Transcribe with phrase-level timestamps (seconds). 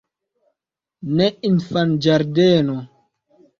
[1.19, 2.81] Ne infanĝardeno.